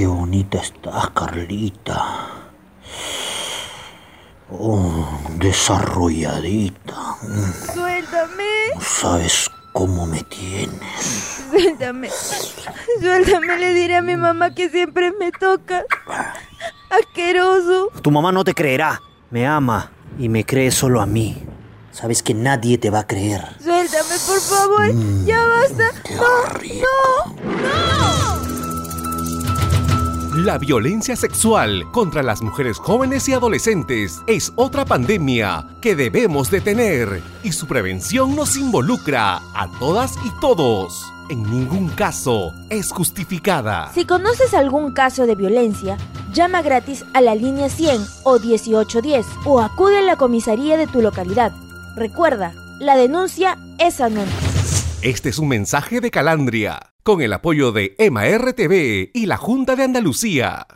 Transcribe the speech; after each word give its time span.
qué 0.00 0.06
bonita 0.06 0.56
estás, 0.56 1.10
Carlita. 1.10 2.26
Oh, 4.50 5.06
desarrolladita. 5.36 7.18
Suéltame. 7.74 8.72
No 8.76 8.80
sabes 8.80 9.50
cómo 9.74 10.06
me 10.06 10.22
tienes. 10.22 11.44
Suéltame. 11.50 12.08
Suéltame, 12.98 13.58
le 13.58 13.74
diré 13.74 13.96
a 13.96 14.00
mi 14.00 14.16
mamá 14.16 14.54
que 14.54 14.70
siempre 14.70 15.12
me 15.20 15.32
toca. 15.32 15.84
Asqueroso. 16.88 17.90
Tu 18.00 18.10
mamá 18.10 18.32
no 18.32 18.42
te 18.42 18.54
creerá. 18.54 19.02
Me 19.30 19.46
ama 19.46 19.92
y 20.18 20.30
me 20.30 20.46
cree 20.46 20.70
solo 20.70 21.02
a 21.02 21.06
mí. 21.06 21.44
Sabes 21.92 22.22
que 22.22 22.32
nadie 22.32 22.78
te 22.78 22.88
va 22.88 23.00
a 23.00 23.06
creer. 23.06 23.42
Suéltame, 23.62 24.16
por 24.26 24.40
favor. 24.40 25.26
ya 25.26 25.44
basta. 25.44 25.92
no, 26.16 26.39
La 30.44 30.56
violencia 30.56 31.16
sexual 31.16 31.84
contra 31.92 32.22
las 32.22 32.40
mujeres 32.40 32.78
jóvenes 32.78 33.28
y 33.28 33.34
adolescentes 33.34 34.22
es 34.26 34.54
otra 34.56 34.86
pandemia 34.86 35.66
que 35.82 35.94
debemos 35.94 36.50
detener 36.50 37.20
y 37.42 37.52
su 37.52 37.66
prevención 37.66 38.34
nos 38.34 38.56
involucra 38.56 39.42
a 39.54 39.68
todas 39.78 40.16
y 40.24 40.30
todos. 40.40 41.04
En 41.28 41.42
ningún 41.42 41.90
caso 41.90 42.54
es 42.70 42.90
justificada. 42.90 43.90
Si 43.92 44.06
conoces 44.06 44.54
algún 44.54 44.94
caso 44.94 45.26
de 45.26 45.34
violencia, 45.34 45.98
llama 46.32 46.62
gratis 46.62 47.04
a 47.12 47.20
la 47.20 47.34
línea 47.34 47.68
100 47.68 48.00
o 48.22 48.38
1810 48.38 49.26
o 49.44 49.60
acude 49.60 49.98
a 49.98 50.02
la 50.02 50.16
comisaría 50.16 50.78
de 50.78 50.86
tu 50.86 51.02
localidad. 51.02 51.52
Recuerda, 51.96 52.54
la 52.78 52.96
denuncia 52.96 53.58
es 53.78 54.00
anónima. 54.00 54.49
Este 55.02 55.30
es 55.30 55.38
un 55.38 55.48
mensaje 55.48 56.02
de 56.02 56.10
Calandria, 56.10 56.92
con 57.02 57.22
el 57.22 57.32
apoyo 57.32 57.72
de 57.72 57.94
EMA 57.96 58.36
RTV 58.36 59.12
y 59.14 59.24
la 59.24 59.38
Junta 59.38 59.74
de 59.74 59.84
Andalucía. 59.84 60.66